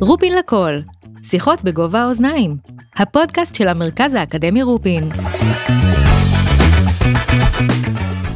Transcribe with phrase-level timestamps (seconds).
[0.00, 0.72] רופין לכל,
[1.22, 2.56] שיחות בגובה האוזניים,
[2.96, 5.08] הפודקאסט של המרכז האקדמי רופין.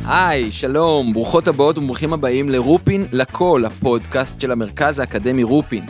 [0.06, 5.85] היי, שלום, ברוכות הבאות וברוכים הבאים לרופין לכל, הפודקאסט של המרכז האקדמי רופין.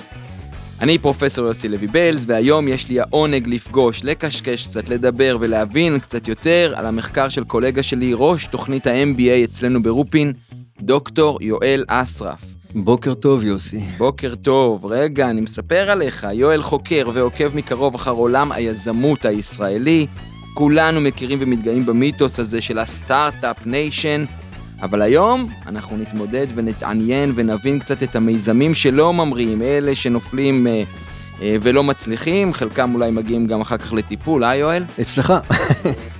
[0.80, 6.28] אני פרופסור יוסי לוי בלז, והיום יש לי העונג לפגוש, לקשקש קצת, לדבר ולהבין קצת
[6.28, 10.32] יותר על המחקר של קולגה שלי, ראש תוכנית ה-MBA אצלנו ברופין,
[10.80, 12.51] דוקטור יואל אסרף.
[12.74, 13.80] בוקר טוב, יוסי.
[13.98, 14.86] בוקר טוב.
[14.86, 16.26] רגע, אני מספר עליך.
[16.32, 20.06] יואל חוקר ועוקב מקרוב אחר עולם היזמות הישראלי.
[20.54, 24.24] כולנו מכירים ומתגאים במיתוס הזה של ה Start-Up Nation,
[24.82, 30.82] אבל היום אנחנו נתמודד ונתעניין ונבין קצת את המיזמים שלא ממריאים, אלה שנופלים אה,
[31.40, 34.84] ולא מצליחים, חלקם אולי מגיעים גם אחר כך לטיפול, אה יואל?
[35.00, 35.32] אצלך.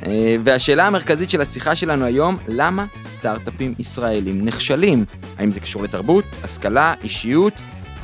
[0.06, 5.04] אה, והשאלה המרכזית של השיחה שלנו היום, למה סטארט-אפים ישראלים נכשלים?
[5.38, 7.52] האם זה קשור לתרבות, השכלה, אישיות?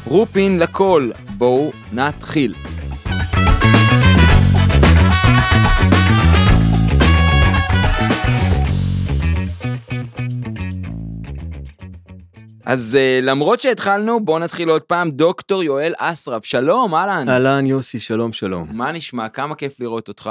[0.04, 2.54] רופין לכל, בואו נתחיל.
[12.68, 15.10] אז uh, למרות שהתחלנו, בואו נתחיל עוד פעם.
[15.10, 17.28] דוקטור יואל אסרף, שלום, אהלן.
[17.28, 18.68] אהלן, יוסי, שלום, שלום.
[18.72, 19.28] מה נשמע?
[19.28, 20.30] כמה כיף לראות אותך.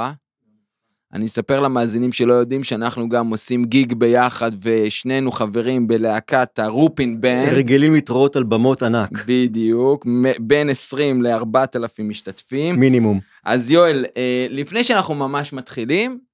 [1.12, 7.44] אני אספר למאזינים שלא יודעים שאנחנו גם עושים גיג ביחד, ושנינו חברים בלהקת הרופין בן.
[7.52, 9.10] רגילים להתראות על במות ענק.
[9.26, 10.06] בדיוק,
[10.40, 12.76] בין 20 ל-4,000 משתתפים.
[12.80, 13.20] מינימום.
[13.44, 16.27] אז יואל, אה, לפני שאנחנו ממש מתחילים, אה,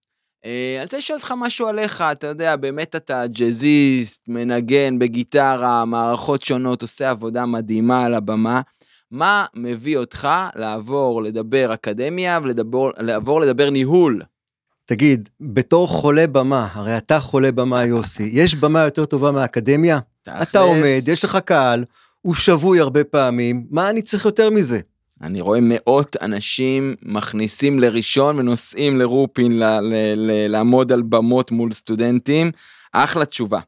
[0.45, 6.83] אני רוצה לשאול אותך משהו עליך, אתה יודע, באמת אתה ג'אזיסט, מנגן בגיטרה, מערכות שונות,
[6.83, 8.61] עושה עבודה מדהימה על הבמה.
[9.11, 14.23] מה מביא אותך לעבור לדבר אקדמיה ולעבור לדבר ניהול?
[14.87, 19.99] תגיד, בתור חולה במה, הרי אתה חולה במה יוסי, יש במה יותר טובה מהאקדמיה?
[20.43, 21.85] אתה עומד, יש לך קהל,
[22.21, 24.81] הוא שבוי הרבה פעמים, מה אני צריך יותר מזה?
[25.25, 31.73] אני רואה מאות אנשים מכניסים לראשון ונוסעים לרופין ל- ל- ל- לעמוד על במות מול
[31.73, 32.51] סטודנטים.
[32.93, 33.61] אחלה תשובה.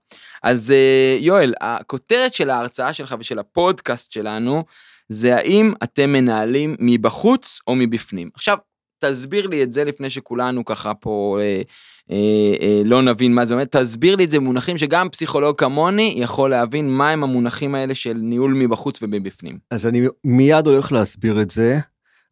[0.42, 4.64] אז אה, יואל, הכותרת של ההרצאה שלך ושל הפודקאסט שלנו
[5.08, 8.30] זה האם אתם מנהלים מבחוץ או מבפנים.
[8.34, 8.58] עכשיו,
[8.98, 11.38] תסביר לי את זה לפני שכולנו ככה פה
[12.10, 12.16] אה,
[12.60, 16.50] אה, לא נבין מה זה אומר, תסביר לי את זה במונחים שגם פסיכולוג כמוני יכול
[16.50, 19.58] להבין מה הם המונחים האלה של ניהול מבחוץ ומבפנים.
[19.70, 21.78] אז אני מיד הולך להסביר את זה,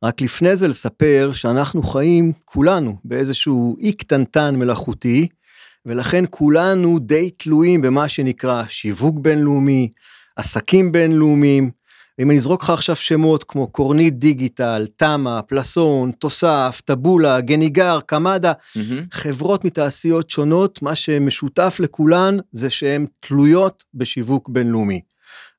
[0.02, 5.28] רק לפני זה לספר שאנחנו חיים כולנו באיזשהו אי קטנטן מלאכותי,
[5.86, 9.88] ולכן כולנו די תלויים במה שנקרא שיווק בינלאומי,
[10.36, 11.70] עסקים בינלאומיים,
[12.20, 18.52] אם אני אזרוק לך עכשיו שמות כמו קורנית דיגיטל, תמה, פלסון, תוסף, טבולה, גניגר, קמדה,
[18.52, 18.80] mm-hmm.
[19.12, 25.00] חברות מתעשיות שונות, מה שמשותף לכולן זה שהן תלויות בשיווק בינלאומי.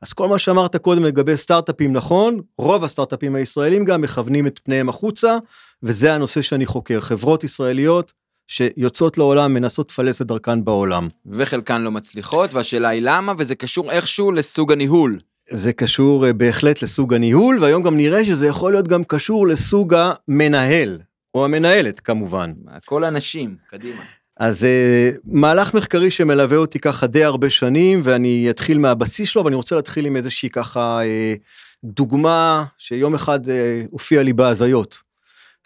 [0.02, 4.90] אז כל מה שאמרת קודם לגבי סטארט-אפים נכון, רוב הסטארט-אפים הישראלים גם מכוונים את פניהם
[4.90, 5.38] החוצה,
[5.84, 8.14] וזה הנושא שאני חוקר, חברות ישראליות
[8.48, 11.08] שיוצאות לעולם, מנסות לפלס את דרכן בעולם.
[11.26, 15.20] וחלקן לא מצליחות, והשאלה היא למה, וזה קשור איכשהו לסוג הניהול.
[15.50, 19.96] זה קשור אה, בהחלט לסוג הניהול, והיום גם נראה שזה יכול להיות גם קשור לסוג
[19.98, 21.00] המנהל,
[21.34, 22.54] או המנהלת כמובן.
[22.86, 24.02] כל אנשים, קדימה.
[24.38, 29.56] אז uh, מהלך מחקרי שמלווה אותי ככה די הרבה שנים, ואני אתחיל מהבסיס שלו, ואני
[29.56, 31.40] רוצה להתחיל עם איזושהי ככה uh,
[31.84, 33.50] דוגמה שיום אחד uh,
[33.92, 34.98] הופיעה לי בהזיות.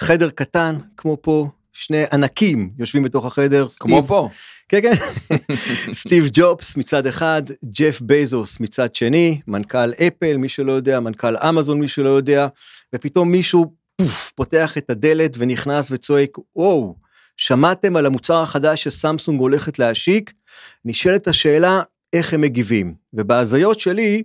[0.01, 3.67] חדר קטן, כמו פה, שני ענקים יושבים בתוך החדר.
[3.79, 4.29] כמו סטיב, פה.
[4.69, 4.94] כן, כן.
[6.01, 11.79] סטיב ג'ובס מצד אחד, ג'ף בייזוס מצד שני, מנכ"ל אפל, מי שלא יודע, מנכ"ל אמזון,
[11.79, 12.47] מי שלא יודע,
[12.95, 16.95] ופתאום מישהו פוף, פותח את הדלת ונכנס וצועק, וואו,
[17.38, 20.34] שמעתם על המוצר החדש שסמסונג הולכת להשיק?
[20.85, 21.81] נשאלת השאלה,
[22.14, 22.94] איך הם מגיבים.
[23.14, 24.24] ובהזיות שלי,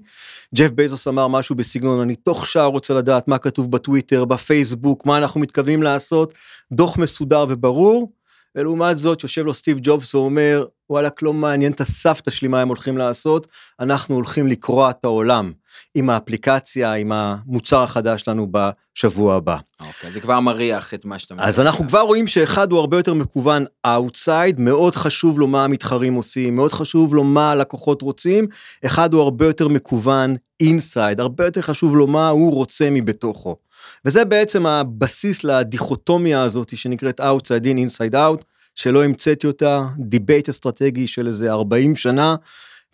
[0.54, 5.18] ג'ף בייזוס אמר משהו בסגנון, אני תוך שעה רוצה לדעת מה כתוב בטוויטר, בפייסבוק, מה
[5.18, 6.34] אנחנו מתכוונים לעשות,
[6.72, 8.12] דוח מסודר וברור.
[8.54, 12.68] ולעומת זאת יושב לו סטיב ג'ובס ואומר, וואלכ לא מעניין את הסבתא שלי מה הם
[12.68, 13.46] הולכים לעשות,
[13.80, 15.52] אנחנו הולכים לקרוע את העולם
[15.94, 19.56] עם האפליקציה, עם המוצר החדש שלנו בשבוע הבא.
[19.80, 21.46] אוקיי, זה כבר מריח את מה שאתה מדבר.
[21.46, 26.14] אז אנחנו כבר רואים שאחד הוא הרבה יותר מקוון outside, מאוד חשוב לו מה המתחרים
[26.14, 28.46] עושים, מאוד חשוב לו מה הלקוחות רוצים,
[28.84, 33.56] אחד הוא הרבה יותר מקוון inside, הרבה יותר חשוב לו מה הוא רוצה מבתוכו.
[34.04, 38.44] וזה בעצם הבסיס לדיכוטומיה הזאת שנקראת Outside In, Inside Out,
[38.74, 42.36] שלא המצאתי אותה, debate אסטרטגי של איזה 40 שנה,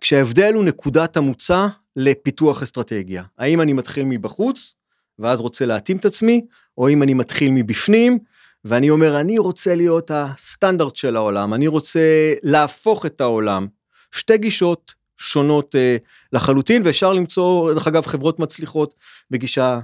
[0.00, 1.66] כשההבדל הוא נקודת המוצא
[1.96, 3.22] לפיתוח אסטרטגיה.
[3.38, 4.74] האם אני מתחיל מבחוץ,
[5.18, 6.46] ואז רוצה להתאים את עצמי,
[6.78, 8.18] או אם אני מתחיל מבפנים,
[8.64, 13.66] ואני אומר, אני רוצה להיות הסטנדרט של העולם, אני רוצה להפוך את העולם.
[14.12, 15.96] שתי גישות שונות אה,
[16.32, 18.94] לחלוטין, ואפשר למצוא, דרך אגב, חברות מצליחות
[19.30, 19.80] בגישה,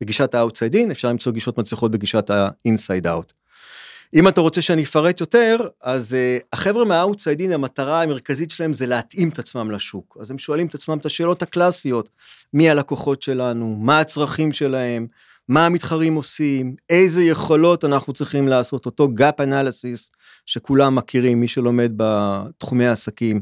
[0.00, 3.32] בגישת ה-outside in, אפשר למצוא גישות מצליחות בגישת ה-inside out.
[4.14, 8.86] אם אתה רוצה שאני אפרט יותר, אז uh, החבר'ה מה-outside in, המטרה המרכזית שלהם זה
[8.86, 10.16] להתאים את עצמם לשוק.
[10.20, 12.08] אז הם שואלים את עצמם את השאלות הקלאסיות,
[12.52, 15.06] מי הלקוחות שלנו, מה הצרכים שלהם,
[15.48, 20.10] מה המתחרים עושים, איזה יכולות אנחנו צריכים לעשות, אותו gap analysis
[20.46, 23.40] שכולם מכירים, מי שלומד בתחומי העסקים.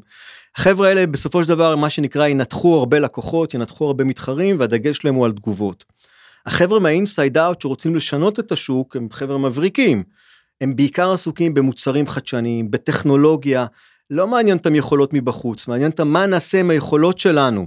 [0.56, 5.14] החבר'ה האלה בסופו של דבר, מה שנקרא, ינתחו הרבה לקוחות, ינתחו הרבה מתחרים, והדגש שלהם
[5.14, 5.84] הוא על תגובות.
[6.46, 10.02] החבר'ה מה-inside out שרוצים לשנות את השוק, הם חבר'ה מבריקים.
[10.60, 13.66] הם בעיקר עסוקים במוצרים חדשניים, בטכנולוגיה,
[14.10, 17.66] לא מעניין אותם יכולות מבחוץ, מעניין אותם מה נעשה עם היכולות שלנו.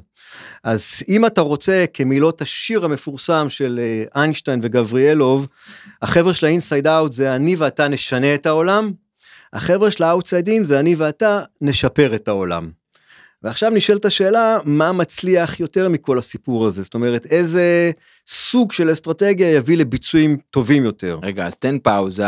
[0.64, 5.48] אז אם אתה רוצה, כמילות השיר המפורסם של אה, איינשטיין וגבריאלוב,
[6.02, 8.92] החבר'ה של האינסייד אאוט זה אני ואתה נשנה את העולם,
[9.56, 12.70] החבר'ה של ה outside in זה אני ואתה נשפר את העולם.
[13.46, 17.92] ועכשיו נשאלת השאלה מה מצליח יותר מכל הסיפור הזה זאת אומרת איזה
[18.28, 21.20] סוג של אסטרטגיה יביא לביצועים טובים יותר.
[21.24, 22.26] רגע אז תן פאוזה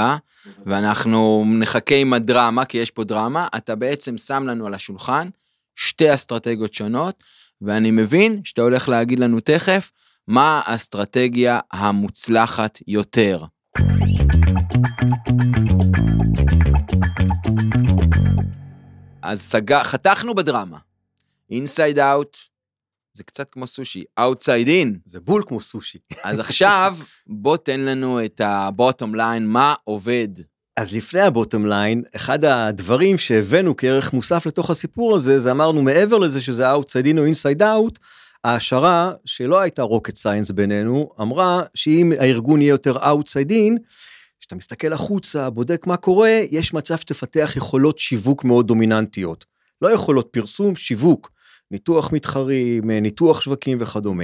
[0.66, 5.30] ואנחנו נחכה עם הדרמה כי יש פה דרמה אתה בעצם שם לנו על השולחן
[5.76, 7.24] שתי אסטרטגיות שונות
[7.62, 9.92] ואני מבין שאתה הולך להגיד לנו תכף
[10.28, 13.44] מה האסטרטגיה המוצלחת יותר.
[19.22, 20.78] אז סגר, חתכנו בדרמה.
[21.52, 22.38] Inside out
[23.18, 25.00] זה קצת כמו סושי, outside in.
[25.06, 25.98] זה בול כמו סושי.
[26.24, 26.98] אז עכשיו
[27.28, 30.28] בוא תן לנו את ה bottom line, מה עובד.
[30.78, 35.82] אז לפני ה bottom line, אחד הדברים שהבאנו כערך מוסף לתוך הסיפור הזה, זה אמרנו
[35.82, 38.00] מעבר לזה שזה outside in או inside out,
[38.44, 43.78] ההשערה שלא הייתה rocket science בינינו, אמרה שאם הארגון יהיה יותר outside in,
[44.40, 49.46] כשאתה מסתכל החוצה, בודק מה קורה, יש מצב שתפתח יכולות שיווק מאוד דומיננטיות.
[49.82, 51.32] לא יכולות פרסום, שיווק.
[51.72, 54.24] ניתוח מתחרים, ניתוח שווקים וכדומה.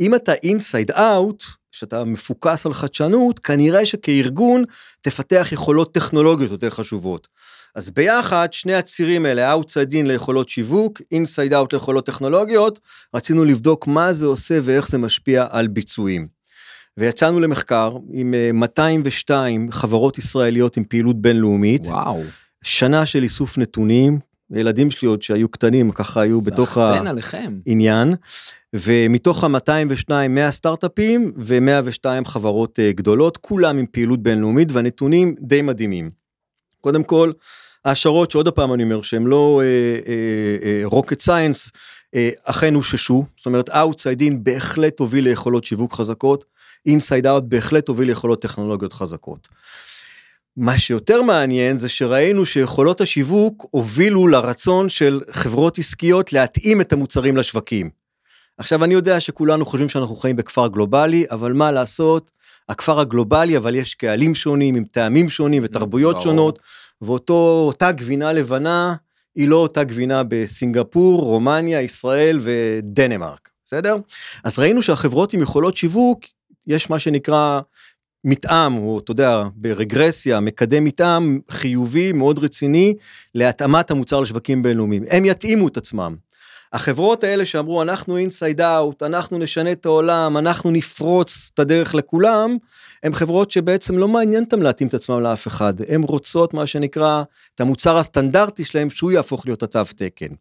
[0.00, 4.64] אם אתה אינסייד אאוט, שאתה מפוקס על חדשנות, כנראה שכארגון
[5.00, 7.28] תפתח יכולות טכנולוגיות יותר חשובות.
[7.74, 12.80] אז ביחד, שני הצירים האלה, outside in ליכולות שיווק, inside out ליכולות טכנולוגיות,
[13.14, 16.26] רצינו לבדוק מה זה עושה ואיך זה משפיע על ביצועים.
[16.96, 21.86] ויצאנו למחקר עם 202 אה, חברות ישראליות עם פעילות בינלאומית.
[21.86, 22.22] וואו.
[22.64, 24.18] שנה של איסוף נתונים,
[24.52, 28.14] ילדים שלי עוד שהיו קטנים ככה היו בתוך העניין
[28.74, 36.10] ומתוך ה-202 100 סטארט-אפים ו-102 חברות uh, גדולות כולם עם פעילות בינלאומית והנתונים די מדהימים.
[36.80, 37.30] קודם כל
[37.84, 39.62] ההשערות שעוד פעם אני אומר שהם לא
[40.84, 41.70] רוקט uh, סיינס uh,
[42.14, 46.44] uh, אכן הוששו זאת אומרת outside in בהחלט הוביל ליכולות שיווק חזקות
[46.88, 49.48] inside out בהחלט הוביל ליכולות טכנולוגיות חזקות.
[50.56, 57.36] מה שיותר מעניין זה שראינו שיכולות השיווק הובילו לרצון של חברות עסקיות להתאים את המוצרים
[57.36, 57.90] לשווקים.
[58.58, 62.30] עכשיו אני יודע שכולנו חושבים שאנחנו חיים בכפר גלובלי, אבל מה לעשות,
[62.68, 66.20] הכפר הגלובלי אבל יש קהלים שונים עם טעמים שונים ותרבויות.
[66.20, 66.58] שונות,
[67.02, 68.94] ואותה גבינה לבנה
[69.36, 73.96] היא לא אותה גבינה בסינגפור, רומניה, ישראל ודנמרק, בסדר?
[74.44, 76.20] אז ראינו שהחברות עם יכולות שיווק,
[76.66, 77.60] יש מה שנקרא
[78.24, 82.94] מתאם, או אתה יודע, ברגרסיה, מקדם מתאם חיובי מאוד רציני
[83.34, 85.04] להתאמת המוצר לשווקים בינלאומיים.
[85.10, 86.16] הם יתאימו את עצמם.
[86.72, 92.56] החברות האלה שאמרו אנחנו אינסייד אאוט, אנחנו נשנה את העולם, אנחנו נפרוץ את הדרך לכולם,
[93.02, 97.22] הן חברות שבעצם לא מעניין אותם להתאים את עצמם לאף אחד, הן רוצות מה שנקרא
[97.54, 100.34] את המוצר הסטנדרטי שלהם שהוא יהפוך להיות התו תקן.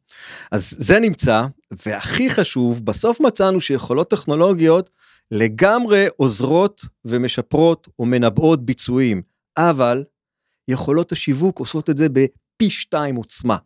[0.52, 1.46] אז זה נמצא,
[1.86, 4.90] והכי חשוב, בסוף מצאנו שיכולות טכנולוגיות
[5.32, 9.22] לגמרי עוזרות ומשפרות או מנבאות ביצועים,
[9.58, 10.04] אבל
[10.68, 13.58] יכולות השיווק עושות את זה בפי שתיים עוצמה.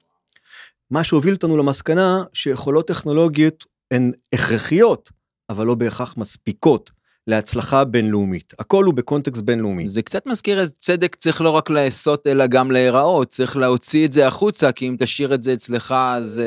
[0.91, 5.11] מה שהוביל אותנו למסקנה שיכולות טכנולוגיות הן הכרחיות,
[5.49, 6.91] אבל לא בהכרח מספיקות
[7.27, 8.53] להצלחה בינלאומית.
[8.59, 9.87] הכל הוא בקונטקסט בינלאומי.
[9.87, 14.11] זה קצת מזכיר איזה צדק צריך לא רק לעשות אלא גם להיראות, צריך להוציא את
[14.11, 16.41] זה החוצה, כי אם תשאיר את זה אצלך אז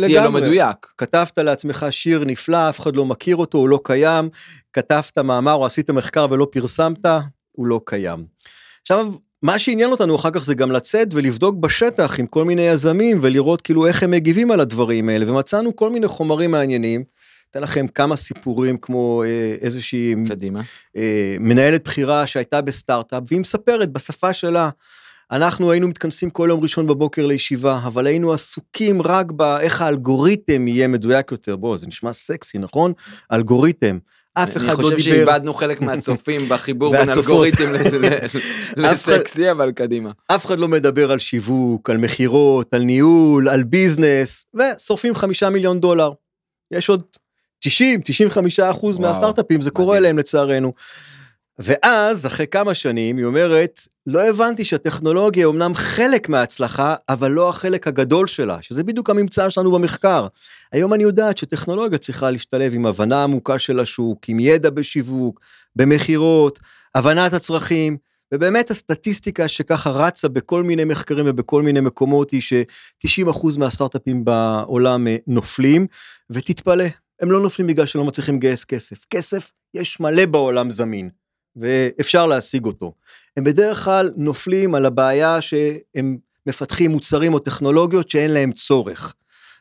[0.00, 0.86] uh, תהיה לא מדויק.
[0.98, 4.28] כתבת לעצמך שיר נפלא, אף אחד לא מכיר אותו, הוא לא קיים,
[4.72, 7.06] כתבת מאמר או עשית מחקר ולא פרסמת,
[7.52, 8.24] הוא לא קיים.
[8.82, 9.12] עכשיו,
[9.42, 13.60] מה שעניין אותנו אחר כך זה גם לצאת ולבדוק בשטח עם כל מיני יזמים ולראות
[13.60, 17.04] כאילו איך הם מגיבים על הדברים האלה ומצאנו כל מיני חומרים מעניינים.
[17.50, 20.60] אתן לכם כמה סיפורים כמו אה, איזושהי קדימה.
[20.96, 24.70] אה, מנהלת בכירה שהייתה בסטארט-אפ והיא מספרת בשפה שלה.
[25.30, 30.88] אנחנו היינו מתכנסים כל יום ראשון בבוקר לישיבה אבל היינו עסוקים רק באיך האלגוריתם יהיה
[30.88, 32.92] מדויק יותר בוא זה נשמע סקסי נכון
[33.32, 33.98] אלגוריתם
[34.34, 35.02] אף אחד אני לא חושב דיבר.
[35.02, 37.10] שאיבדנו חלק מהצופים בחיבור בין.
[37.10, 37.72] אלגוריתם
[38.76, 40.10] לסקסי, אבל קדימה.
[40.28, 45.80] אף אחד לא מדבר על שיווק, על מכירות, על ניהול, על ביזנס, ושורפים חמישה מיליון
[45.80, 46.10] דולר.
[46.70, 47.02] יש עוד
[47.60, 50.00] 90, 95 אחוז מהסטארט-אפים, זה קורה.
[50.00, 50.72] להם לצערנו.
[51.58, 57.88] ואז, אחרי כמה שנים, היא אומרת, לא הבנתי שהטכנולוגיה אומנם חלק מההצלחה, אבל לא החלק
[57.88, 60.26] הגדול שלה, שזה בדיוק הממצא שלנו במחקר.
[60.72, 65.40] היום אני יודעת שטכנולוגיה צריכה להשתלב עם הבנה עמוקה של השוק, עם ידע בשיווק,
[65.76, 66.58] במכירות,
[66.94, 67.96] הבנת הצרכים,
[68.34, 75.16] ובאמת הסטטיסטיקה שככה רצה בכל מיני מחקרים ובכל מיני מקומות היא ש-90% מהסטארט-אפים בעולם אה,
[75.26, 75.86] נופלים,
[76.30, 76.84] ותתפלא,
[77.20, 79.04] הם לא נופלים בגלל שלא מצליחים לגייס כסף.
[79.10, 81.10] כסף יש מלא בעולם זמין,
[81.56, 82.92] ואפשר להשיג אותו.
[83.36, 89.14] הם בדרך כלל נופלים על הבעיה שהם מפתחים מוצרים או טכנולוגיות שאין להם צורך.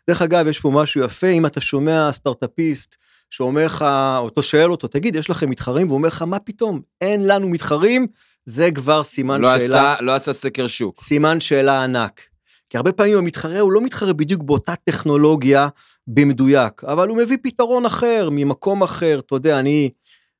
[0.10, 2.96] דרך אגב, יש פה משהו יפה, אם אתה שומע סטארט-אפיסט
[3.30, 3.86] שאומר לך,
[4.18, 5.88] או אתה שואל אותו, תגיד, יש לכם מתחרים?
[5.88, 8.08] והוא אומר לך, מה פתאום, אין לנו מתחרים,
[8.46, 9.94] זה כבר סימן לא שאלה.
[9.94, 11.00] עשה- לא עשה סקר שוק.
[11.01, 12.22] סימן שאלה ענק.
[12.70, 15.68] כי הרבה פעמים המתחרה הוא לא מתחרה בדיוק באותה טכנולוגיה
[16.13, 19.89] במדויק, אבל הוא מביא פתרון אחר, ממקום אחר, אתה יודע, אני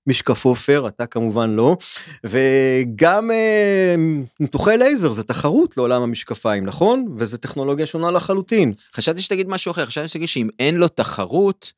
[0.08, 1.78] משקף עופר, אתה כמובן לא,
[2.24, 3.96] וגם אה,
[4.40, 7.16] ניתוחי לייזר זה תחרות לעולם המשקפיים, נכון?
[7.18, 8.74] וזו טכנולוגיה שונה לחלוטין.
[8.94, 11.74] חשבתי שתגיד משהו אחר, חשבתי שתגיד שאם אין לו תחרות,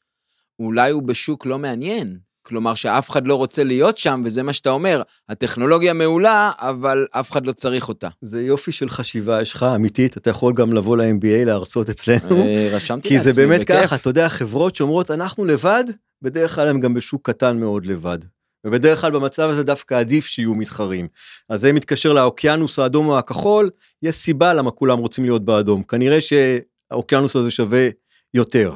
[0.59, 2.30] אולי הוא בשוק לא מעניין.
[2.51, 7.31] כלומר שאף אחד לא רוצה להיות שם, וזה מה שאתה אומר, הטכנולוגיה מעולה, אבל אף
[7.31, 8.07] אחד לא צריך אותה.
[8.21, 12.45] זה יופי של חשיבה יש לך, אמיתית, אתה יכול גם לבוא ל-MBA להרצות אצלנו.
[12.45, 13.75] אה, רשמתי כי זה לעצמי, באמת בכיף.
[13.83, 15.83] ככה, אתה יודע, חברות שאומרות אנחנו לבד,
[16.21, 18.19] בדרך כלל הם גם בשוק קטן מאוד לבד.
[18.65, 21.07] ובדרך כלל במצב הזה דווקא עדיף שיהיו מתחרים.
[21.49, 23.69] אז זה מתקשר לאוקיינוס האדום או הכחול,
[24.03, 25.83] יש סיבה למה כולם רוצים להיות באדום.
[25.83, 27.87] כנראה שהאוקיינוס הזה שווה
[28.33, 28.75] יותר.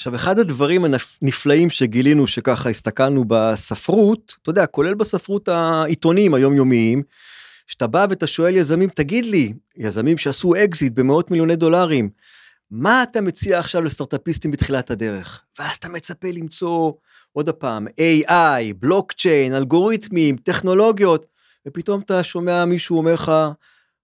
[0.00, 0.84] עכשיו, אחד הדברים
[1.22, 7.02] הנפלאים שגילינו שככה הסתכלנו בספרות, אתה יודע, כולל בספרות העיתונים היומיומיים,
[7.66, 12.10] שאתה בא ואתה שואל יזמים, תגיד לי, יזמים שעשו אקזיט במאות מיליוני דולרים,
[12.70, 15.42] מה אתה מציע עכשיו לסטארט-אפיסטים בתחילת הדרך?
[15.58, 16.92] ואז אתה מצפה למצוא,
[17.32, 21.26] עוד פעם, AI, בלוקצ'יין, אלגוריתמים, טכנולוגיות,
[21.68, 23.32] ופתאום אתה שומע מישהו אומר לך,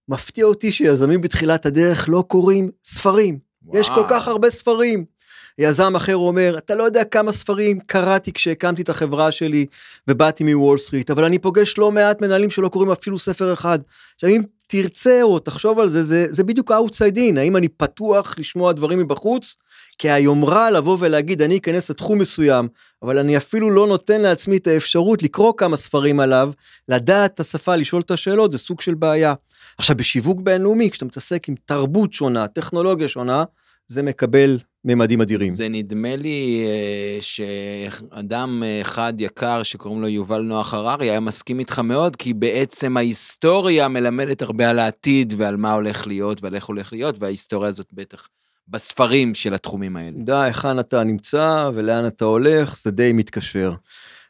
[0.09, 3.39] מפתיע אותי שיזמים בתחילת הדרך לא קוראים ספרים.
[3.73, 4.09] יש כל וואו.
[4.09, 5.16] כך הרבה ספרים.
[5.57, 9.65] יזם אחר אומר, אתה לא יודע כמה ספרים קראתי כשהקמתי את החברה שלי
[10.07, 13.79] ובאתי מוול סטריט, אבל אני פוגש לא מעט מנהלים שלא קוראים אפילו ספר אחד.
[14.15, 18.35] עכשיו אם תרצה או תחשוב על זה, זה, זה בדיוק ה-outside in, האם אני פתוח
[18.37, 19.55] לשמוע דברים מבחוץ?
[19.97, 22.67] כי היומרה לבוא ולהגיד אני אכנס לתחום מסוים,
[23.03, 26.51] אבל אני אפילו לא נותן לעצמי את האפשרות לקרוא כמה ספרים עליו,
[26.89, 29.33] לדעת את השפה, לשאול את השאלות, זה סוג של בעיה.
[29.77, 33.43] עכשיו בשיווק בינלאומי, כשאתה מתעסק עם תרבות שונה, טכנולוגיה שונה,
[33.87, 35.53] זה מקבל ממדים אדירים.
[35.53, 41.59] זה נדמה לי אה, שאדם אה, אחד יקר שקוראים לו יובל נוח הררי היה מסכים
[41.59, 46.65] איתך מאוד, כי בעצם ההיסטוריה מלמדת הרבה על העתיד ועל מה הולך להיות ועל איך
[46.65, 48.27] הולך להיות, וההיסטוריה הזאת בטח
[48.67, 50.17] בספרים של התחומים האלה.
[50.17, 53.73] דע היכן אתה נמצא ולאן אתה הולך, זה די מתקשר.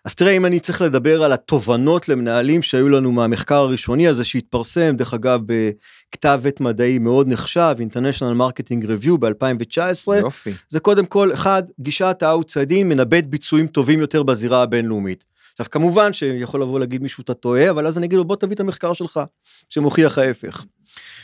[0.07, 4.95] אז תראה, אם אני צריך לדבר על התובנות למנהלים שהיו לנו מהמחקר הראשוני הזה שהתפרסם,
[4.97, 10.53] דרך אגב, בכתב עת מדעי מאוד נחשב, International Marketing Review ב-2019, יופי.
[10.69, 15.25] זה קודם כל, אחד, גישת ה outside in מנבאת ביצועים טובים יותר בזירה הבינלאומית.
[15.51, 18.55] עכשיו, כמובן שיכול לבוא להגיד מישהו אתה טועה, אבל אז אני אגיד לו בוא תביא
[18.55, 19.19] את המחקר שלך,
[19.69, 20.65] שמוכיח ההפך.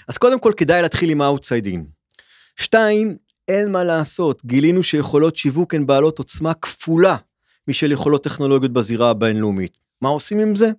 [0.08, 1.86] אז קודם כל כדאי להתחיל עם ה outside in.
[2.56, 3.16] שתיים,
[3.48, 7.16] אין מה לעשות, גילינו שיכולות שיווק הן בעלות עוצמה כפולה
[7.68, 9.78] משל יכולות טכנולוגיות בזירה הבינלאומית.
[10.02, 10.72] מה עושים עם זה?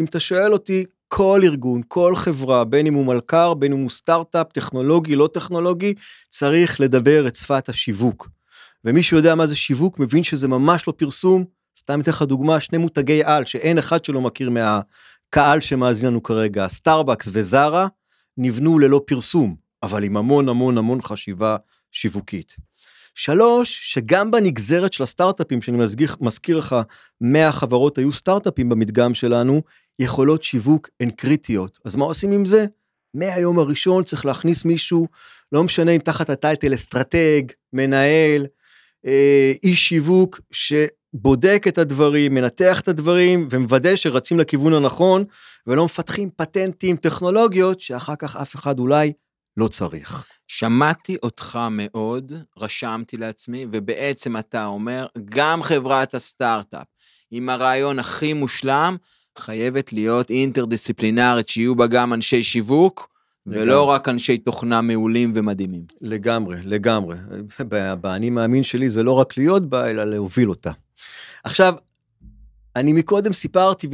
[0.00, 3.90] אם אתה שואל אותי, כל ארגון, כל חברה, בין אם הוא מלכ"ר, בין אם הוא
[3.90, 5.94] סטארט-אפ, טכנולוגי, לא טכנולוגי,
[6.28, 8.28] צריך לדבר את שפת השיווק.
[8.84, 11.44] ומי שיודע מה זה שיווק, מבין שזה ממש לא פרסום.
[11.78, 16.68] סתם אתן לך דוגמה, שני מותגי על, שאין אחד שלא מכיר מהקהל שמאזין לנו כרגע,
[16.68, 17.86] סטארבקס וזרה,
[18.36, 21.56] נבנו ללא פרסום, אבל עם המון המון המון חשיבה
[21.90, 22.56] שיווקית.
[23.14, 26.76] שלוש, שגם בנגזרת של הסטארט-אפים, שאני מזכיר, מזכיר לך,
[27.20, 29.62] 100 חברות היו סטארט-אפים במדגם שלנו,
[29.98, 31.78] יכולות שיווק הן קריטיות.
[31.84, 32.64] אז מה עושים עם זה?
[33.14, 35.06] מהיום הראשון צריך להכניס מישהו,
[35.52, 38.46] לא משנה אם תחת ה title אסטרטג, מנהל,
[39.06, 45.24] אה, איש שיווק, שבודק את הדברים, מנתח את הדברים, ומוודא שרצים לכיוון הנכון,
[45.66, 49.12] ולא מפתחים פטנטים, טכנולוגיות, שאחר כך אף אחד אולי
[49.56, 50.26] לא צריך.
[50.48, 56.86] שמעתי אותך מאוד, רשמתי לעצמי, ובעצם אתה אומר, גם חברת הסטארט-אפ,
[57.30, 58.96] עם הרעיון הכי מושלם,
[59.38, 63.10] חייבת להיות אינטרדיסציפלינרית, שיהיו בה גם אנשי שיווק,
[63.46, 63.94] ולא לגמרי.
[63.94, 65.84] רק אנשי תוכנה מעולים ומדהימים.
[66.00, 67.16] לגמרי, לגמרי.
[68.00, 70.70] באני מאמין שלי זה לא רק להיות בה, אלא להוביל אותה.
[71.44, 71.74] עכשיו,
[72.76, 73.88] אני מקודם סיפרתי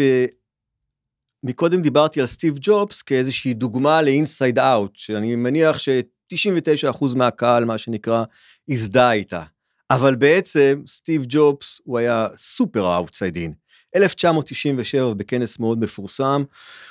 [1.47, 8.25] ומקודם דיברתי על סטיב ג'ובס כאיזושהי דוגמה ל-inside out, שאני מניח ש-99% מהקהל, מה שנקרא,
[8.69, 9.43] הזדהה איתה.
[9.91, 13.53] אבל בעצם סטיב ג'ובס הוא היה סופר outside in.
[13.97, 16.45] 1997 בכנס מאוד מפורסם,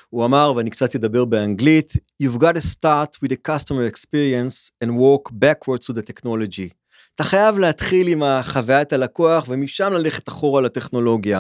[0.10, 1.94] הוא אמר, ואני קצת אדבר באנגלית,
[2.24, 6.85] You've got to start with the customer experience and walk backwards to the technology.
[7.16, 11.40] אתה חייב להתחיל עם החוויית הלקוח ומשם ללכת אחורה לטכנולוגיה.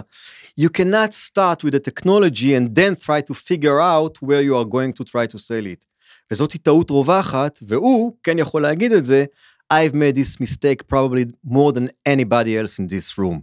[0.59, 4.65] You cannot start with the technology and then try to figure out where you are
[4.65, 5.85] going to try to sell it.
[6.31, 9.25] וזאת טעות רווחת, והוא כן יכול להגיד את זה,
[9.73, 13.39] I've made this mistake probably more than anybody else in this room.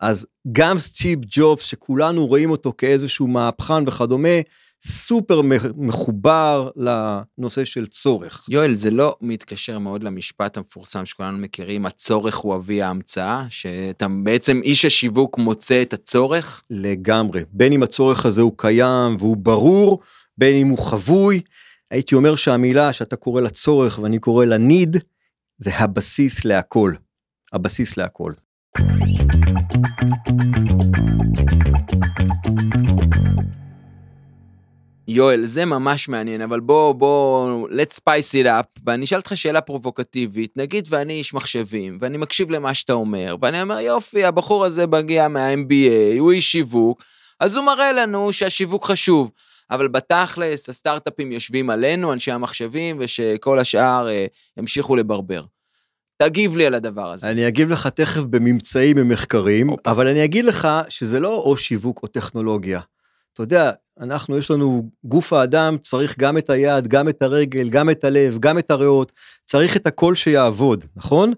[0.00, 4.38] אז גם סטיב ג'ובס, שכולנו רואים אותו כאיזשהו מהפכן וכדומה,
[4.82, 5.40] סופר
[5.76, 8.44] מחובר לנושא של צורך.
[8.48, 14.60] יואל, זה לא מתקשר מאוד למשפט המפורסם שכולנו מכירים, הצורך הוא אבי ההמצאה, שאתה בעצם
[14.64, 16.62] איש השיווק מוצא את הצורך?
[16.70, 17.44] לגמרי.
[17.52, 20.00] בין אם הצורך הזה הוא קיים והוא ברור,
[20.38, 21.40] בין אם הוא חבוי.
[21.90, 24.98] הייתי אומר שהמילה שאתה קורא לה צורך ואני קורא לה need,
[25.58, 26.92] זה הבסיס להכל.
[27.52, 28.32] הבסיס להכל.
[35.08, 39.60] יואל, זה ממש מעניין, אבל בוא, בוא, let's spice it up, ואני אשאל אותך שאלה
[39.60, 44.86] פרובוקטיבית, נגיד ואני איש מחשבים, ואני מקשיב למה שאתה אומר, ואני אומר, יופי, הבחור הזה
[44.86, 47.02] מגיע מה-MBA, הוא איש שיווק,
[47.40, 49.30] אז הוא מראה לנו שהשיווק חשוב.
[49.70, 55.42] אבל בתכלס, הסטארט-אפים יושבים עלינו, אנשי המחשבים, ושכל השאר אה, ימשיכו לברבר.
[56.22, 57.30] תגיב לי על הדבר הזה.
[57.30, 59.92] אני אגיב לך תכף בממצאים ממחקרים, אוקיי.
[59.92, 62.80] אבל אני אגיד לך שזה לא או שיווק או טכנולוגיה.
[63.32, 67.90] אתה יודע, אנחנו, יש לנו, גוף האדם צריך גם את היד, גם את הרגל, גם
[67.90, 69.12] את הלב, גם את הריאות,
[69.44, 71.32] צריך את הכל שיעבוד, נכון?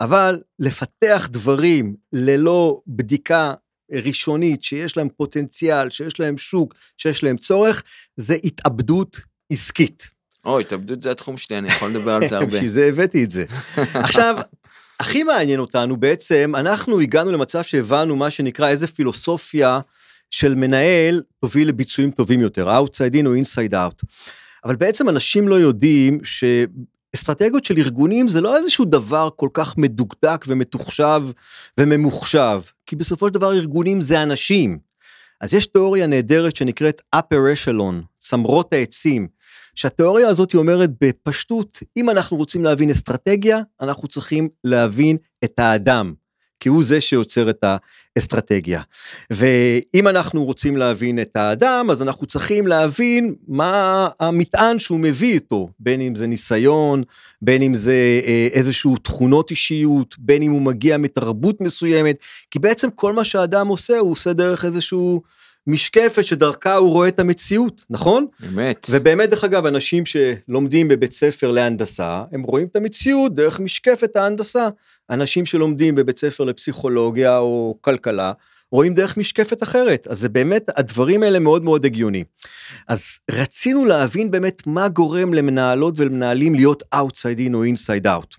[0.00, 3.52] אבל לפתח דברים ללא בדיקה
[3.92, 7.82] ראשונית, שיש להם פוטנציאל, שיש להם שוק, שיש להם צורך,
[8.16, 9.20] זה התאבדות
[9.52, 10.10] עסקית.
[10.44, 12.46] אוי, התאבדות זה התחום שלי, אני יכול לדבר על זה הרבה.
[12.46, 13.44] בשביל זה הבאתי את זה.
[13.76, 14.36] עכשיו,
[15.00, 19.80] הכי מעניין אותנו בעצם, אנחנו הגענו למצב שהבנו מה שנקרא איזה פילוסופיה
[20.34, 24.04] של מנהל תוביל לביצועים טובים יותר, outside in או inside out.
[24.64, 30.44] אבל בעצם אנשים לא יודעים שאסטרטגיות של ארגונים זה לא איזשהו דבר כל כך מדוקדק
[30.48, 31.22] ומתוחשב
[31.80, 34.78] וממוחשב, כי בסופו של דבר ארגונים זה אנשים.
[35.40, 39.28] אז יש תיאוריה נהדרת שנקראת upper echelon, צמרות העצים,
[39.74, 46.14] שהתיאוריה הזאת אומרת בפשטות, אם אנחנו רוצים להבין אסטרטגיה, אנחנו צריכים להבין את האדם,
[46.64, 47.64] כי הוא זה שיוצר את
[48.16, 48.82] האסטרטגיה.
[49.30, 55.68] ואם אנחנו רוצים להבין את האדם, אז אנחנו צריכים להבין מה המטען שהוא מביא איתו,
[55.80, 57.02] בין אם זה ניסיון,
[57.42, 62.16] בין אם זה אה, איזשהו תכונות אישיות, בין אם הוא מגיע מתרבות מסוימת,
[62.50, 65.22] כי בעצם כל מה שהאדם עושה, הוא עושה דרך איזשהו...
[65.66, 68.26] משקפת שדרכה הוא רואה את המציאות, נכון?
[68.48, 68.86] אמת.
[68.90, 74.68] ובאמת, דרך אגב, אנשים שלומדים בבית ספר להנדסה, הם רואים את המציאות דרך משקפת ההנדסה.
[75.10, 78.32] אנשים שלומדים בבית ספר לפסיכולוגיה או כלכלה,
[78.72, 80.06] רואים דרך משקפת אחרת.
[80.06, 82.24] אז זה באמת, הדברים האלה מאוד מאוד הגיוני.
[82.88, 88.36] אז רצינו להבין באמת מה גורם למנהלות ולמנהלים להיות outside in או inside out.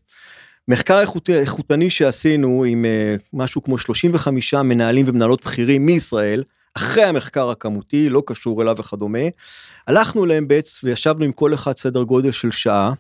[0.68, 6.44] מחקר איכות, איכותני שעשינו עם uh, משהו כמו 35 מנהלים ומנהלות בכירים מישראל,
[6.78, 9.20] אחרי המחקר הכמותי, לא קשור אליו וכדומה,
[9.88, 12.94] הלכנו אליהם בעצם וישבנו עם כל אחד סדר גודל של שעה,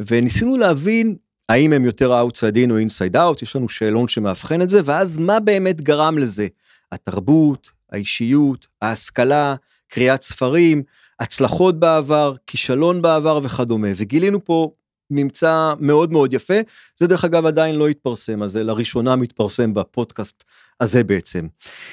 [0.00, 1.16] וניסינו להבין
[1.48, 5.18] האם הם יותר outside in או inside out, יש לנו שאלון שמאבחן את זה, ואז
[5.18, 6.46] מה באמת גרם לזה?
[6.92, 9.54] התרבות, האישיות, ההשכלה,
[9.88, 10.82] קריאת ספרים,
[11.20, 14.70] הצלחות בעבר, כישלון בעבר וכדומה, וגילינו פה
[15.10, 16.54] ממצא מאוד מאוד יפה,
[16.96, 20.44] זה דרך אגב עדיין לא התפרסם, אז זה לראשונה מתפרסם בפודקאסט
[20.80, 21.46] הזה בעצם.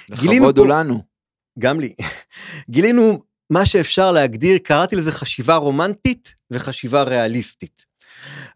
[0.09, 1.14] לכבוד הוא לנו.
[1.59, 1.93] גם לי.
[2.69, 7.85] גילינו מה שאפשר להגדיר, קראתי לזה חשיבה רומנטית וחשיבה ריאליסטית.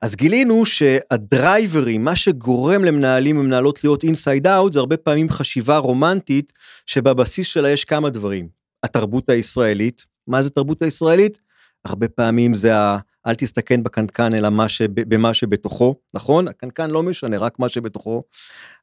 [0.02, 6.54] אז גילינו שהדרייברים, מה שגורם למנהלים ומנהלות להיות אינסייד אאוט, זה הרבה פעמים חשיבה רומנטית,
[6.86, 8.48] שבבסיס שלה יש כמה דברים.
[8.84, 11.40] התרבות הישראלית, מה זה תרבות הישראלית?
[11.86, 12.98] הרבה פעמים זה ה...
[13.28, 16.48] אל תסתכן בקנקן אלא מה שב, במה שבתוכו, נכון?
[16.48, 18.24] הקנקן לא משנה, רק מה שבתוכו.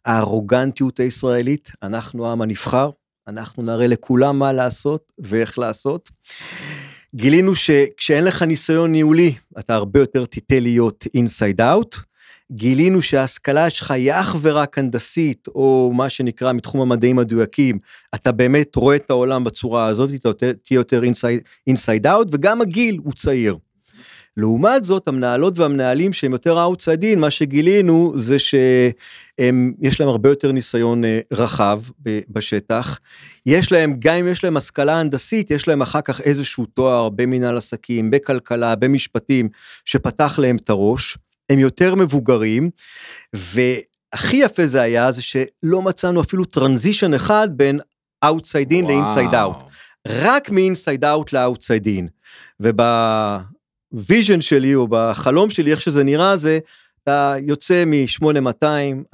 [0.05, 2.91] הארוגנטיות הישראלית, אנחנו העם הנבחר,
[3.29, 6.11] אנחנו נראה לכולם מה לעשות ואיך לעשות.
[7.15, 11.97] גילינו שכשאין לך ניסיון ניהולי, אתה הרבה יותר תיטה להיות אינסייד אאוט.
[12.53, 17.79] גילינו שההשכלה שלך היא אך ורק הנדסית, או מה שנקרא מתחום המדעים המדויקים,
[18.15, 21.03] אתה באמת רואה את העולם בצורה הזאת, אתה תהיה יותר
[21.67, 23.57] inside out, וגם הגיל הוא צעיר.
[24.37, 30.53] לעומת זאת, המנהלות והמנהלים שהם יותר outside in, מה שגילינו זה שיש להם הרבה יותר
[30.53, 31.81] ניסיון אה, רחב
[32.29, 32.99] בשטח.
[33.47, 37.57] יש להם, גם אם יש להם השכלה הנדסית, יש להם אחר כך איזשהו תואר במנהל
[37.57, 39.49] עסקים, בכלכלה, במשפטים,
[39.85, 41.19] שפתח להם את הראש.
[41.51, 42.71] הם יותר מבוגרים,
[43.33, 47.81] והכי יפה זה היה, זה שלא מצאנו אפילו transition אחד בין
[48.25, 49.65] outside in ל-inside out.
[50.09, 52.07] רק מ-inside out ל-outside in.
[53.97, 56.59] וב vision שלי או בחלום שלי, איך שזה נראה, זה
[57.03, 58.65] אתה יוצא מ-8200,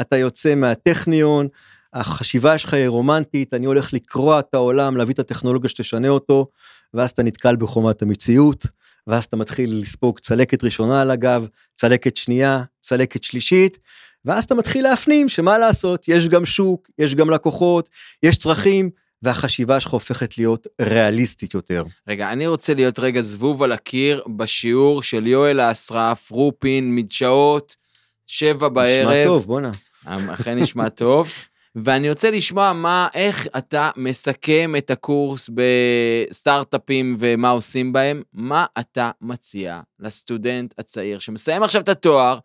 [0.00, 1.48] אתה יוצא מהטכניון,
[1.92, 6.46] החשיבה שלך היא רומנטית, אני הולך לקרוע את העולם, להביא את הטכנולוגיה שתשנה אותו,
[6.94, 8.66] ואז אתה נתקל בחומת המציאות,
[9.06, 13.78] ואז אתה מתחיל לספוג צלקת ראשונה על הגב, צלקת שנייה, צלקת שלישית,
[14.24, 17.90] ואז אתה מתחיל להפנים שמה לעשות, יש גם שוק, יש גם לקוחות,
[18.22, 18.90] יש צרכים,
[19.22, 21.84] והחשיבה שלך הופכת להיות ריאליסטית יותר.
[22.08, 27.76] רגע, אני רוצה להיות רגע זבוב על הקיר בשיעור של יואל האסרף, רופין, מדשאות,
[28.26, 29.08] שבע בערב.
[29.08, 29.70] נשמע טוב, בואנה.
[30.34, 31.30] אכן נשמע טוב.
[31.84, 39.10] ואני רוצה לשמוע מה, איך אתה מסכם את הקורס בסטארט-אפים ומה עושים בהם, מה אתה
[39.20, 42.38] מציע לסטודנט הצעיר שמסיים עכשיו את התואר,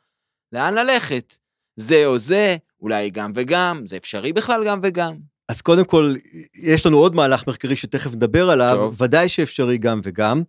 [0.51, 1.33] לאן ללכת?
[1.75, 5.15] זה או זה, אולי גם וגם, זה אפשרי בכלל גם וגם.
[5.49, 6.15] אז קודם כל,
[6.55, 9.01] יש לנו עוד מהלך מחקרי שתכף נדבר עליו, טוב.
[9.01, 10.43] ודאי שאפשרי גם וגם,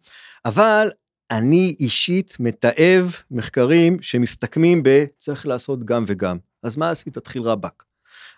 [0.45, 0.91] אבל
[1.31, 6.39] אני אישית מתעב מחקרים שמסתכמים בצריך לעשות גם וגם.
[6.63, 7.15] אז מה עשית?
[7.15, 7.85] תתחיל רבאק.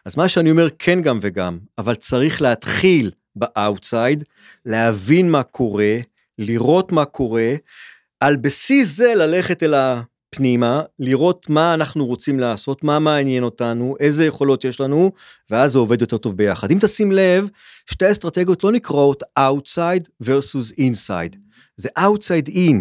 [0.04, 4.24] אז מה שאני אומר, כן גם וגם, אבל צריך להתחיל ב outside,
[4.66, 5.98] להבין מה קורה,
[6.38, 7.54] לראות מה קורה,
[8.20, 9.74] על בסיס זה ללכת אל
[10.34, 15.12] הפנימה, לראות מה אנחנו רוצים לעשות, מה מעניין אותנו, איזה יכולות יש לנו,
[15.50, 16.70] ואז זה עובד יותר טוב ביחד.
[16.70, 17.48] אם תשים לב,
[17.86, 21.36] שתי אסטרטגיות לא נקראות outside versus inside,
[21.76, 22.76] זה outside in,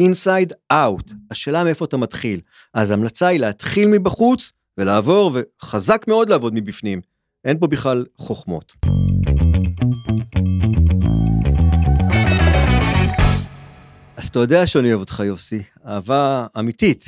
[0.00, 1.14] inside out.
[1.30, 2.40] השאלה מאיפה אתה מתחיל.
[2.74, 7.00] אז ההמלצה היא להתחיל מבחוץ ולעבור, וחזק מאוד לעבוד מבפנים.
[7.44, 8.72] אין פה בכלל חוכמות.
[14.16, 17.04] אז אתה יודע שאני אוהב אותך יוסי, אהבה אמיתית,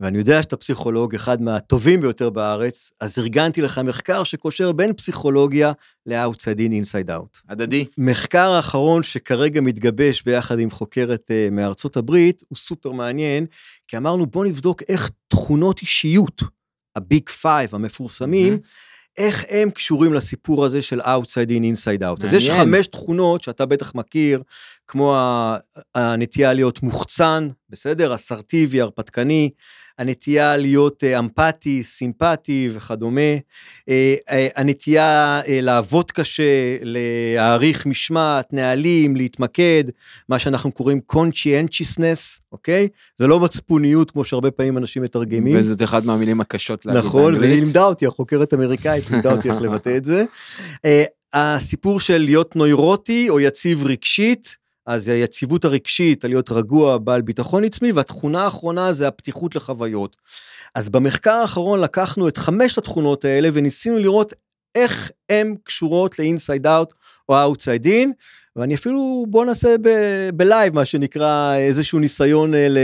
[0.00, 5.72] ואני יודע שאתה פסיכולוג אחד מהטובים ביותר בארץ, אז ארגנתי לך מחקר שקושר בין פסיכולוגיה
[6.06, 7.38] ל-outside in, inside out.
[7.48, 7.84] הדדי.
[7.98, 13.46] מחקר האחרון שכרגע מתגבש ביחד עם חוקרת אה, מארצות הברית, הוא סופר מעניין,
[13.88, 16.42] כי אמרנו בוא נבדוק איך תכונות אישיות,
[16.96, 18.91] ה Big Five המפורסמים, mm-hmm.
[19.18, 22.04] איך הם קשורים לסיפור הזה של outside in, inside out.
[22.04, 22.16] מעניין.
[22.22, 24.42] אז יש חמש תכונות שאתה בטח מכיר,
[24.88, 25.16] כמו
[25.94, 28.14] הנטייה להיות מוחצן, בסדר?
[28.14, 29.50] אסרטיבי, הרפתקני,
[29.98, 33.20] הנטייה להיות אה, אמפתי, סימפטי וכדומה,
[33.88, 39.84] אה, אה, הנטייה לעבוד קשה, להעריך משמעת, נהלים, להתמקד,
[40.28, 42.88] מה שאנחנו קוראים conscientiousness, אוקיי?
[43.16, 45.58] זה לא מצפוניות כמו שהרבה פעמים אנשים מתרגמים.
[45.58, 49.96] וזאת אחת מהמילים הקשות להגיד נכון, והיא לימדה אותי, החוקרת אמריקאית לימדה אותי איך לבטא
[49.96, 50.24] את זה.
[51.32, 57.92] הסיפור של להיות נוירוטי או יציב רגשית, אז היציבות הרגשית, להיות רגוע, בעל ביטחון עצמי,
[57.92, 60.16] והתכונה האחרונה זה הפתיחות לחוויות.
[60.74, 64.32] אז במחקר האחרון לקחנו את חמש התכונות האלה וניסינו לראות
[64.74, 66.94] איך הן קשורות ל-inside out
[67.28, 68.08] או outside in,
[68.56, 69.74] ואני אפילו, בוא נעשה
[70.34, 72.78] בלייב, מה שנקרא, איזשהו ניסיון אה, ל...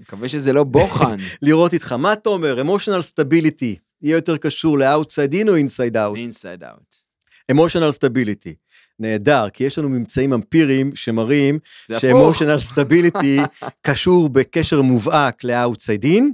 [0.00, 1.16] מקווה שזה לא בוחן.
[1.42, 6.16] לראות איתך, מה אתה אומר, emotional stability, יהיה יותר קשור ל-outside in או inside out?
[6.16, 7.06] inside out.
[7.52, 8.54] emotional stability.
[8.98, 11.58] נהדר, כי יש לנו ממצאים אמפיריים שמראים
[11.98, 13.40] שאמושיונל סטביליטי
[13.86, 16.24] קשור בקשר מובהק ל-outside in,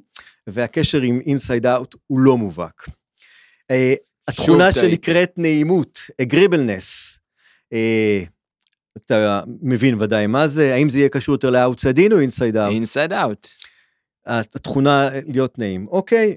[0.47, 2.89] והקשר עם inside out הוא לא מובהק.
[3.73, 3.75] Uh,
[4.29, 7.19] התכונה שנקראת נעימות, agreeableness,
[7.75, 8.27] uh,
[8.97, 12.83] אתה מבין ודאי מה זה, האם זה יהיה קשור יותר ל-outside in או inside out?
[12.83, 13.49] inside out.
[14.27, 16.37] התכונה להיות נעים, אוקיי,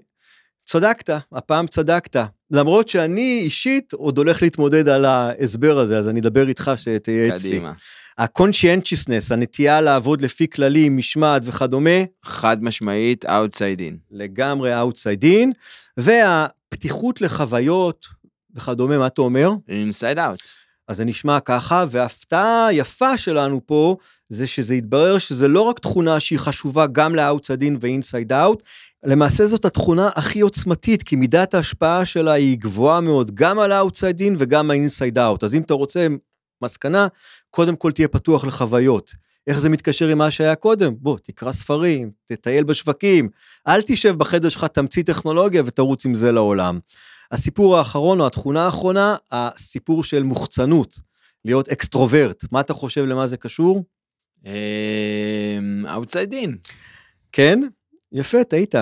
[0.65, 2.15] צדקת, הפעם צדקת.
[2.51, 7.49] למרות שאני אישית עוד הולך להתמודד על ההסבר הזה, אז אני אדבר איתך שתהיה אצלי.
[7.49, 7.73] קדימה.
[8.17, 11.99] ה-conscientiousness, הנטייה לעבוד לפי כללים, משמעת וכדומה.
[12.23, 13.93] חד משמעית, outside in.
[14.11, 15.49] לגמרי outside in,
[15.97, 18.05] והפתיחות לחוויות
[18.55, 19.49] וכדומה, מה אתה אומר?
[19.67, 20.47] inside out.
[20.87, 23.97] אז זה נשמע ככה, וההפתעה היפה שלנו פה,
[24.29, 28.63] זה שזה יתברר שזה לא רק תכונה שהיא חשובה גם ל-outside in ו-inside out,
[29.05, 34.19] למעשה זאת התכונה הכי עוצמתית, כי מידת ההשפעה שלה היא גבוהה מאוד, גם על ה-outside
[34.19, 35.45] in וגם ה-inside out.
[35.45, 36.07] אז אם אתה רוצה
[36.61, 37.07] מסקנה,
[37.49, 39.11] קודם כל תהיה פתוח לחוויות.
[39.47, 40.93] איך זה מתקשר עם מה שהיה קודם?
[40.97, 43.29] בוא, תקרא ספרים, תטייל בשווקים,
[43.67, 46.79] אל תשב בחדר שלך, תמציא טכנולוגיה ותרוץ עם זה לעולם.
[47.31, 50.99] הסיפור האחרון, או התכונה האחרונה, הסיפור של מוחצנות,
[51.45, 52.45] להיות extrovert.
[52.51, 53.83] מה אתה חושב למה זה קשור?
[55.89, 56.57] outside in.
[57.31, 57.61] כן?
[58.15, 58.75] יפה, טעית.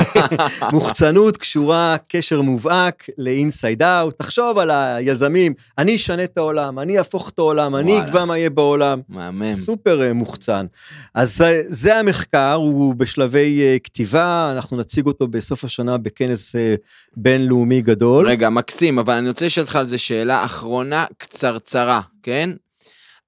[0.72, 4.18] מוחצנות קשורה קשר מובהק ל inside out.
[4.18, 8.00] תחשוב על היזמים, אני אשנה את העולם, אני אהפוך את העולם, אני.
[8.00, 9.00] אקבע מה יהיה בעולם.
[9.08, 9.52] מהמם.
[9.52, 10.66] סופר אה, מוחצן.
[11.14, 16.74] אז זה, זה המחקר, הוא בשלבי אה, כתיבה, אנחנו נציג אותו בסוף השנה בכנס אה,
[17.16, 18.28] בינלאומי גדול.
[18.28, 22.50] רגע, מקסים, אבל אני רוצה לשאול אותך על זה שאלה אחרונה קצרצרה, כן?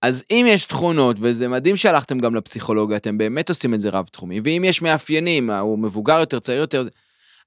[0.02, 4.40] אז אם יש תכונות, וזה מדהים שהלכתם גם לפסיכולוגיה, אתם באמת עושים את זה רב-תחומי,
[4.44, 6.84] ואם יש מאפיינים, הוא מבוגר יותר, צעיר יותר,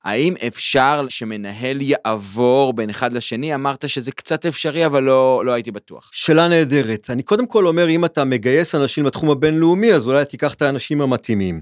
[0.04, 3.56] האם אפשר שמנהל יעבור בין אחד לשני?
[3.56, 6.10] אמרת שזה קצת אפשרי, אבל לא, לא הייתי בטוח.
[6.13, 7.10] שאלה נהדרת.
[7.10, 11.02] אני קודם כל אומר, אם אתה מגייס אנשים לתחום הבינלאומי, אז אולי תיקח את האנשים
[11.02, 11.62] המתאימים.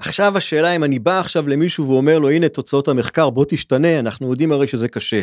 [0.00, 4.30] עכשיו השאלה אם אני בא עכשיו למישהו ואומר לו, הנה תוצאות המחקר, בוא תשתנה, אנחנו
[4.30, 5.20] יודעים הרי שזה קשה.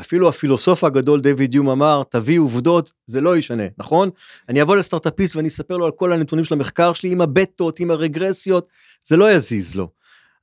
[0.00, 4.10] אפילו הפילוסוף הגדול דיוויד יום אמר, תביא עובדות, זה לא ישנה, נכון?
[4.48, 7.90] אני אבוא לסטארט-אפיסט ואני אספר לו על כל הנתונים של המחקר שלי, עם הבטות, עם
[7.90, 8.68] הרגרסיות,
[9.04, 9.88] זה לא יזיז לו.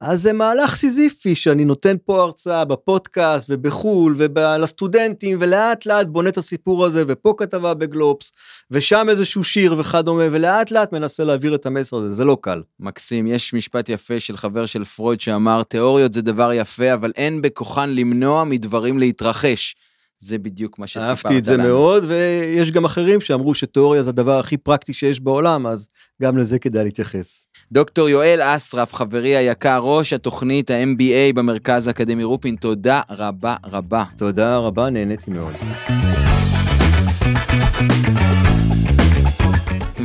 [0.01, 6.37] אז זה מהלך סיזיפי שאני נותן פה הרצאה בפודקאסט ובחול ולסטודנטים ולאט לאט בונה את
[6.37, 8.31] הסיפור הזה ופה כתבה בגלובס
[8.71, 12.61] ושם איזשהו שיר וכדומה ולאט לאט מנסה להעביר את המסר הזה זה לא קל.
[12.79, 17.41] מקסים, יש משפט יפה של חבר של פרויד שאמר, תיאוריות זה דבר יפה, אבל אין
[17.41, 19.75] בכוחן למנוע מדברים להתרחש.
[20.23, 21.09] זה בדיוק מה שסיפרת לנו.
[21.09, 25.67] אהבתי את זה מאוד ויש גם אחרים שאמרו שתיאוריה זה הדבר הכי פרקטי שיש בעולם
[25.67, 25.87] אז
[26.21, 27.47] גם לזה כדאי להתייחס.
[27.71, 34.03] דוקטור יואל אסרף, חברי היקר, ראש התוכנית ה-MBA במרכז האקדמי רופין, תודה רבה רבה.
[34.17, 35.53] תודה רבה נהניתי מאוד.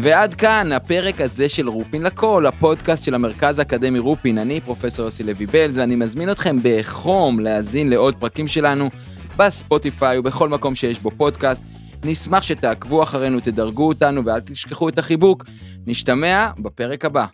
[0.03, 4.39] ועד כאן הפרק הזה של רופין לכל, הפודקאסט של המרכז האקדמי רופין.
[4.39, 8.91] אני פרופסור יוסי לוי בלז, ואני מזמין אתכם בחום להאזין לעוד פרקים שלנו
[9.37, 11.67] בספוטיפיי ובכל מקום שיש בו פודקאסט.
[12.05, 15.45] נשמח שתעקבו אחרינו, תדרגו אותנו ואל תשכחו את החיבוק.
[15.87, 17.27] נשתמע בפרק הבא.